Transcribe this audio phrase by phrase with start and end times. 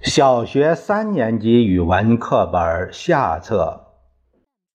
[0.00, 3.88] 小学三年级语文课本下册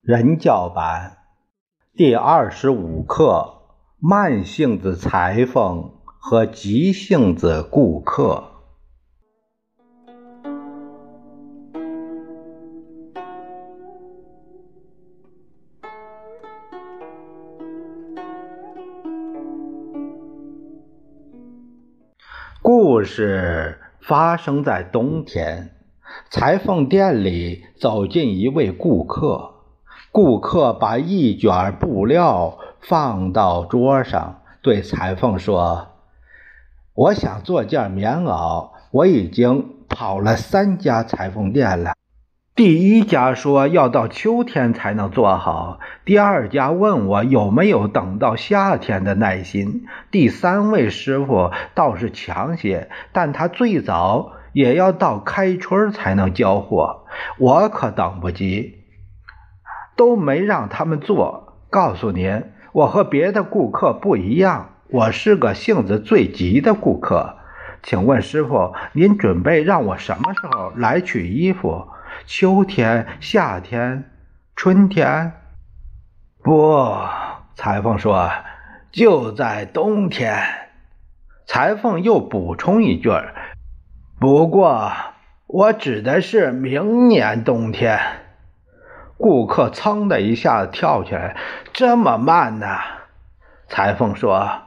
[0.00, 1.18] 人教版
[1.94, 3.62] 第二十五课
[3.98, 8.53] 慢性子裁缝和急性子顾客。
[23.04, 23.80] 是。
[24.06, 25.70] 发生在冬天，
[26.28, 29.50] 裁缝店里走进一位顾客。
[30.12, 35.86] 顾客把一卷布料放到桌上，对裁缝说
[36.92, 41.94] ：“我想做件棉袄，我已经跑了三家裁缝店了。”
[42.56, 57.06] 第一家说要到秋天才能做好，第二家问我有没有等到夏天的耐心，第三位师傅倒是强些，但他最早也要到开春才能交货，
[57.38, 58.84] 我可等不及，
[59.96, 61.58] 都没让他们做。
[61.70, 67.34] 告诉您，我和别的顾客不一样，我是个性子最急的顾客。
[67.82, 71.88] 请问师傅，您准备让我什么时候来取衣服？
[72.26, 74.10] 秋天、夏天、
[74.56, 75.32] 春天，
[76.42, 76.98] 不，
[77.54, 78.30] 裁缝说
[78.92, 80.42] 就在冬天。
[81.46, 83.10] 裁缝又补充一句
[84.18, 84.90] 不过
[85.46, 87.98] 我指的是明年冬天。”
[89.16, 91.36] 顾客噌的一下子跳起来
[91.72, 92.66] ：“这么慢呢？”
[93.68, 94.62] 裁缝说：“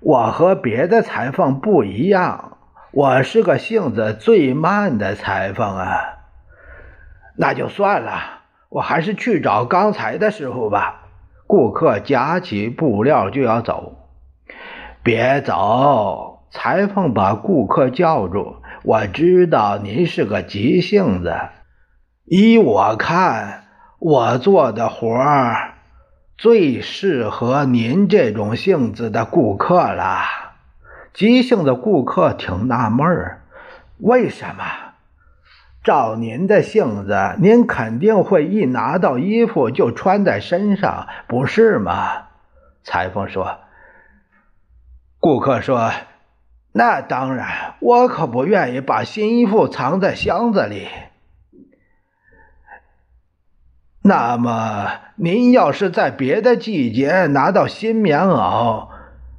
[0.00, 2.58] 我和别的裁缝不一样，
[2.92, 6.17] 我是个性子最慢的裁缝啊。”
[7.40, 11.04] 那就算了，我还是去找刚才的师傅吧。
[11.46, 13.96] 顾客夹起布料就要走，
[15.04, 16.40] 别走！
[16.50, 18.56] 裁缝把顾客叫住。
[18.82, 21.36] 我知道您是个急性子，
[22.24, 23.64] 依我看，
[24.00, 25.74] 我做的活儿
[26.36, 30.22] 最适合您这种性子的顾客了。
[31.14, 33.42] 急性子顾客挺纳闷儿，
[33.98, 34.64] 为什么？
[35.82, 42.26] 照您的性子，您肯定会一拿到衣服就穿在身上，不是吗？
[42.82, 43.58] 裁缝说。
[45.20, 45.90] 顾客说
[46.72, 50.88] ：“那当然，我可不愿意把新衣服藏在箱子里。
[54.02, 58.88] 那么，您要是在别的季节拿到新棉袄，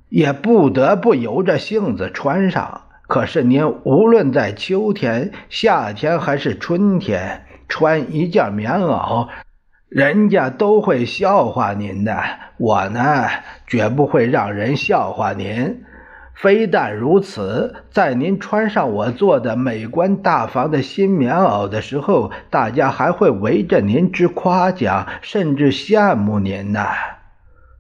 [0.10, 9.28] 也不得不由着性子穿上。”可是您无论在秋天、夏天还是春天穿一件棉袄，
[9.90, 12.16] 人家都会笑话您的。
[12.58, 13.26] 我呢，
[13.66, 15.84] 绝不会让人笑话您。
[16.36, 26.86] 非但如此，在您穿上我做的美观大方的新棉袄的时候，大家还会围着您直夸奖，甚至羡慕您呢。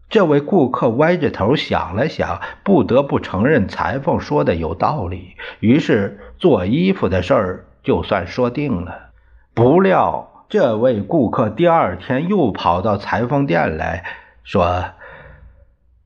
[0.09, 5.35] 这位顾客歪着头想了想，不得不承认裁缝说的有道理。
[5.59, 9.11] 于是做衣服的事儿就算说定了。
[9.53, 14.03] 不料这位顾客第二天又跑到裁缝店来
[14.43, 14.83] 说：“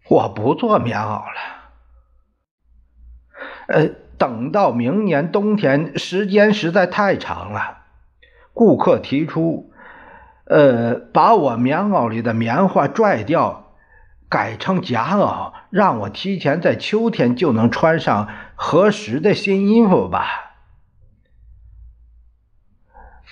[0.09, 1.25] 我不做棉袄了。
[3.67, 3.87] 呃，
[4.17, 7.77] 等到明年冬天，时间实在太长了。”
[8.53, 9.71] 顾客提出
[10.45, 13.61] ：“呃，把我棉袄里的棉花拽掉。”
[14.33, 20.55] 改成夹袄，让我提前在秋天就能穿上合适的新衣服吧。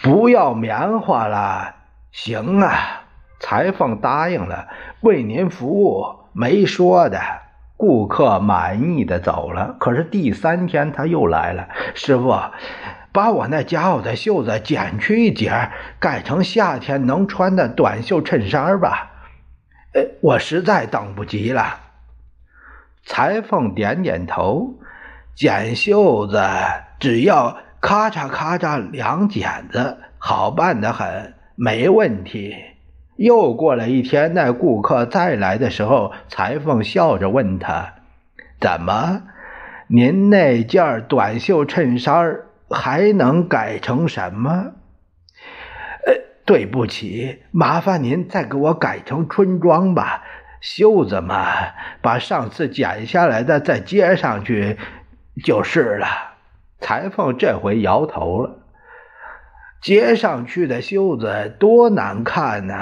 [0.04, 1.74] 不要棉花了，
[2.12, 3.02] 行啊！
[3.40, 4.68] 裁缝答应了，
[5.00, 7.20] 为您服务，没说的。
[7.76, 9.76] 顾客满意的走了。
[9.80, 12.40] 可是第三天他又来了，师傅，
[13.12, 19.08] 把我那夹袄的袖子剪去一截，改成夏天能穿的短袖衬衫吧。
[19.94, 21.80] 哎，我实在等不及了。
[23.04, 24.76] 裁缝点点头，
[25.36, 26.42] 剪袖子
[27.00, 32.56] 只要咔嚓咔嚓两剪子，好办得很，没问题。
[33.18, 37.94] 又过了一天，那顾客再来的时候，裁缝笑着问他
[38.62, 39.24] ：“怎么，
[39.88, 42.40] 您那件短袖衬衫
[42.70, 44.72] 还能改成什么？”
[46.52, 50.22] 对不起，麻烦您再给我改成春装吧。
[50.60, 51.46] 袖子嘛，
[52.02, 54.78] 把上次剪下来的再接上去
[55.46, 56.08] 就是了。
[56.82, 58.58] 裁缝这回摇头了，
[59.82, 62.76] 接上去的袖子多难看呢！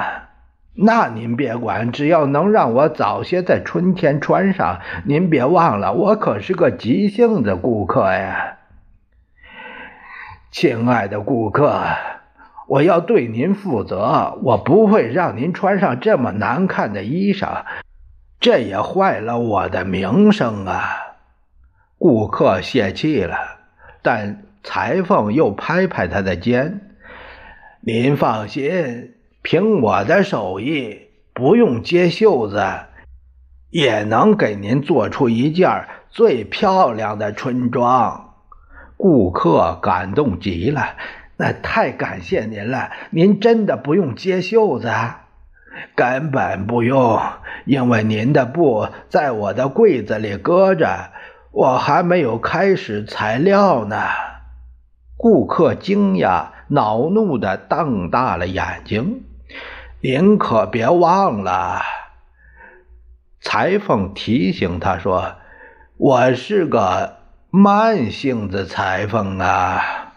[0.74, 4.80] 那您别管，只要能让我早些在春天穿上。
[5.06, 8.57] 您别忘了，我可是个急性子顾客呀。
[10.50, 11.83] 亲爱的顾客，
[12.69, 17.63] 我要对您负责，我不会让您穿上这么难看的衣裳，
[18.39, 20.88] 这也坏了我的名声啊！
[21.98, 23.36] 顾客泄气了，
[24.04, 26.81] 但裁缝又拍拍他的肩
[27.81, 32.63] ：“您放心，凭我的手艺，不用接袖子，
[33.71, 38.36] 也能给您做出一件最漂亮的春装。”
[38.95, 40.83] 顾客感动极了，
[41.39, 42.91] 那太感谢您了！
[43.12, 44.91] 您真的不用接袖子，
[45.95, 47.18] 根本不用，
[47.63, 51.12] 因为您的布在我的柜子里搁着，
[51.51, 53.95] 我还没有开始材料呢。
[55.15, 59.24] 顾客惊讶、恼怒的瞪大了眼睛。
[60.01, 61.81] 您可别忘了，
[63.39, 65.35] 裁缝提醒他说
[65.95, 67.15] ：“我是个。”
[67.51, 70.08] 慢性子裁缝啊。